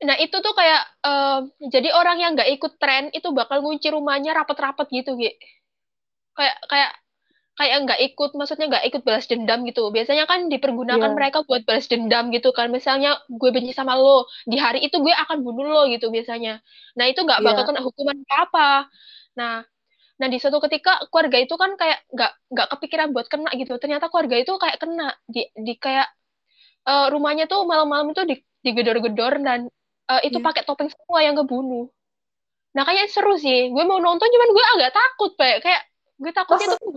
nah 0.02 0.18
itu 0.18 0.34
tuh 0.42 0.54
kayak 0.54 0.82
uh, 1.06 1.46
jadi 1.70 1.94
orang 1.94 2.18
yang 2.22 2.32
nggak 2.34 2.50
ikut 2.58 2.74
tren 2.82 3.14
itu 3.14 3.30
bakal 3.34 3.62
ngunci 3.62 3.90
rumahnya 3.94 4.34
rapet-rapet 4.34 4.90
gitu, 4.90 5.14
gitu. 5.18 5.38
Kayak 6.34 6.58
kayak 6.70 6.92
kayak 7.60 7.78
nggak 7.84 8.00
ikut 8.08 8.32
maksudnya 8.40 8.72
nggak 8.72 8.86
ikut 8.88 9.02
balas 9.04 9.28
dendam 9.28 9.68
gitu. 9.68 9.92
Biasanya 9.92 10.24
kan 10.32 10.48
dipergunakan 10.48 11.12
yeah. 11.12 11.18
mereka 11.20 11.44
buat 11.44 11.68
balas 11.68 11.92
dendam 11.92 12.32
gitu 12.32 12.56
kan. 12.56 12.72
Misalnya 12.72 13.20
gue 13.28 13.50
benci 13.52 13.76
sama 13.76 14.00
lo 14.00 14.32
di 14.48 14.56
hari 14.56 14.88
itu 14.88 14.96
gue 15.04 15.12
akan 15.12 15.44
bunuh 15.44 15.68
lo 15.68 15.84
gitu 15.92 16.08
biasanya. 16.08 16.64
Nah 16.96 17.06
itu 17.12 17.20
nggak 17.20 17.44
bakal 17.44 17.68
yeah. 17.68 17.68
kena 17.68 17.82
hukuman 17.84 18.16
apa 18.24 18.36
apa 18.48 18.70
nah 19.38 19.56
nah 20.20 20.28
di 20.28 20.36
suatu 20.36 20.60
ketika 20.68 21.00
keluarga 21.12 21.38
itu 21.40 21.56
kan 21.56 21.80
kayak 21.80 22.00
nggak 22.12 22.32
nggak 22.48 22.68
kepikiran 22.72 23.08
buat 23.12 23.28
kena 23.28 23.52
gitu. 23.60 23.76
Ternyata 23.76 24.08
keluarga 24.08 24.36
itu 24.40 24.54
kayak 24.56 24.78
kena 24.80 25.08
di 25.28 25.42
di 25.52 25.74
kayak 25.76 26.08
uh, 26.88 27.12
rumahnya 27.12 27.52
tuh 27.52 27.68
malam-malam 27.68 28.16
itu 28.16 28.24
di 28.24 28.36
digedor-gedor 28.64 29.36
dan 29.44 29.68
uh, 30.08 30.22
itu 30.24 30.40
yeah. 30.40 30.48
pakai 30.48 30.64
topeng 30.64 30.88
semua 30.88 31.20
yang 31.28 31.36
kebunuh 31.36 31.92
nah 32.70 32.86
kayaknya 32.86 33.10
seru 33.10 33.34
sih. 33.34 33.74
Gue 33.74 33.82
mau 33.82 33.98
nonton 33.98 34.30
cuman 34.30 34.50
gue 34.54 34.66
agak 34.78 34.92
takut 34.94 35.32
kayak 35.42 35.58
kayak 35.66 35.82
gue 36.22 36.32
takutnya 36.36 36.68
oh, 36.70 36.78
tuh 36.78 36.92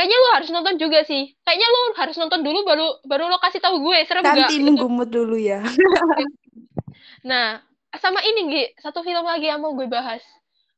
kayaknya 0.00 0.16
lo 0.16 0.28
harus 0.32 0.48
nonton 0.48 0.80
juga 0.80 1.04
sih. 1.04 1.36
Kayaknya 1.44 1.68
lo 1.68 1.80
harus 1.92 2.16
nonton 2.16 2.40
dulu 2.40 2.64
baru 2.64 2.88
baru 3.04 3.28
lo 3.28 3.36
kasih 3.36 3.60
tahu 3.60 3.84
gue 3.84 4.00
serem 4.08 4.24
gak? 4.24 4.48
Nanti 4.48 4.56
nunggu 4.64 4.88
mood 4.88 5.12
dulu 5.12 5.36
ya. 5.36 5.60
Nah, 7.20 7.60
sama 8.00 8.24
ini 8.24 8.48
Gi, 8.48 8.64
satu 8.80 9.04
film 9.04 9.28
lagi 9.28 9.44
yang 9.44 9.60
mau 9.60 9.76
gue 9.76 9.84
bahas. 9.84 10.24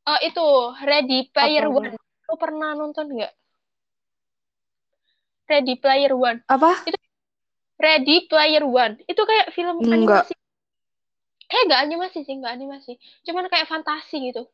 Uh, 0.03 0.19
itu 0.27 0.43
Ready 0.83 1.31
Player 1.31 1.71
Apa, 1.71 1.79
One. 1.79 1.95
Lo 2.27 2.35
pernah 2.35 2.75
nonton 2.75 3.07
nggak? 3.15 3.33
Ready 5.47 5.79
Player 5.79 6.11
One. 6.11 6.43
Apa? 6.51 6.83
Itu 6.83 6.99
Ready 7.79 8.27
Player 8.27 8.67
One. 8.67 8.99
Itu 9.07 9.23
kayak 9.23 9.55
film 9.55 9.87
Enggak. 9.87 10.27
animasi. 10.27 10.35
Eh, 11.47 11.63
nggak 11.71 11.83
animasi 11.87 12.19
sih, 12.27 12.35
nggak 12.43 12.55
animasi. 12.59 12.93
Cuman 13.23 13.47
kayak 13.47 13.71
fantasi 13.71 14.35
gitu. 14.35 14.51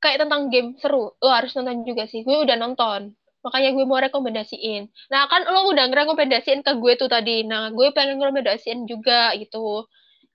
Kayak 0.00 0.24
tentang 0.24 0.48
game 0.48 0.80
seru. 0.80 1.12
Lo 1.20 1.28
harus 1.28 1.52
nonton 1.52 1.84
juga 1.84 2.08
sih. 2.08 2.24
Gue 2.24 2.40
udah 2.40 2.56
nonton. 2.56 3.12
Makanya 3.44 3.70
gue 3.76 3.84
mau 3.88 4.00
rekomendasiin. 4.00 4.82
Nah, 5.12 5.22
kan 5.30 5.42
lo 5.48 5.72
udah 5.72 5.88
ngerekomendasiin 5.88 6.60
ke 6.66 6.72
gue 6.76 6.92
tuh 7.00 7.08
tadi. 7.08 7.42
Nah, 7.48 7.72
gue 7.72 7.88
pengen 7.96 8.20
ngerekomendasiin 8.20 8.84
juga 8.90 9.32
gitu. 9.40 9.88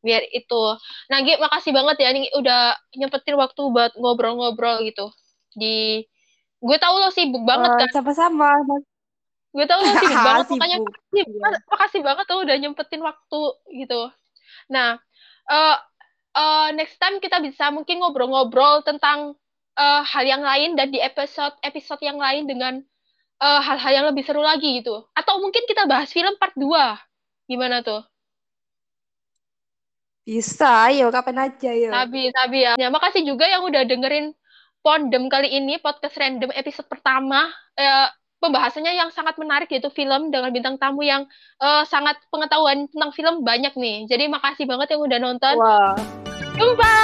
Biar 0.06 0.22
itu. 0.34 0.64
Nah, 1.10 1.18
Gi, 1.26 1.34
makasih 1.42 1.72
banget 1.74 1.98
ya 2.02 2.10
nih 2.14 2.26
udah 2.38 2.60
nyempetin 2.98 3.36
waktu 3.38 3.62
buat 3.74 3.92
ngobrol-ngobrol 3.98 4.82
gitu. 4.86 5.10
Di 5.58 6.06
gue 6.66 6.78
tahu 6.82 6.96
lo 7.02 7.10
sibuk 7.14 7.44
banget 7.46 7.72
Eh, 7.74 7.78
kan. 7.86 7.90
Sama-sama. 7.94 8.50
Gue 9.56 9.66
tahu 9.70 9.82
lo 9.82 9.94
sibuk 10.02 10.22
banget 10.22 10.46
Sibuk. 10.48 10.60
makanya 10.60 10.78
makasih, 10.84 11.24
makasih 11.72 12.02
banget 12.08 12.26
tuh 12.30 12.40
udah 12.44 12.56
nyempetin 12.62 13.02
waktu 13.06 13.42
gitu. 13.82 14.02
Nah, 14.74 14.90
eh 15.50 15.78
eh, 16.36 16.68
next 16.78 16.98
time 17.02 17.18
kita 17.24 17.38
bisa 17.42 17.70
mungkin 17.72 18.02
ngobrol-ngobrol 18.02 18.82
tentang 18.86 19.38
eh, 19.78 20.02
hal 20.06 20.26
yang 20.28 20.44
lain 20.44 20.76
dan 20.80 20.90
di 20.94 21.00
episode 21.02 21.56
episode 21.64 22.02
yang 22.04 22.18
lain 22.20 22.46
dengan 22.50 22.82
eh, 23.46 23.62
hal-hal 23.62 23.92
yang 23.94 24.06
lebih 24.10 24.25
seru 24.25 24.42
lagi 24.42 24.82
gitu. 24.82 25.06
Atau 25.14 25.38
mungkin 25.38 25.70
kita 25.70 25.86
bahas 25.86 26.10
film 26.10 26.34
part 26.42 26.58
2. 26.58 26.66
Gimana 27.46 27.86
tuh? 27.86 28.02
Bisa, 30.25 30.90
ayo 30.90 31.14
kapan 31.14 31.54
aja 31.54 31.70
ya. 31.70 31.94
Sabi, 31.94 32.34
sabi 32.34 32.66
ya. 32.66 32.74
Ya, 32.82 32.90
makasih 32.90 33.22
juga 33.22 33.46
yang 33.46 33.62
udah 33.62 33.86
dengerin 33.86 34.34
Pondem 34.82 35.30
kali 35.34 35.50
ini, 35.50 35.82
podcast 35.82 36.14
random 36.18 36.54
episode 36.54 36.86
pertama. 36.86 37.50
Eh, 37.74 38.10
pembahasannya 38.38 38.94
yang 38.94 39.10
sangat 39.10 39.34
menarik 39.42 39.66
yaitu 39.74 39.90
film 39.90 40.30
dengan 40.30 40.54
bintang 40.54 40.78
tamu 40.78 41.02
yang 41.02 41.25
eh, 41.62 41.84
sangat 41.90 42.18
pengetahuan 42.30 42.86
tentang 42.90 43.14
film 43.14 43.42
banyak 43.42 43.74
nih. 43.78 44.06
Jadi 44.10 44.30
makasih 44.30 44.66
banget 44.70 44.94
yang 44.94 45.02
udah 45.02 45.20
nonton. 45.22 45.56
Wah. 45.58 45.98
Jumpa! 46.56 46.96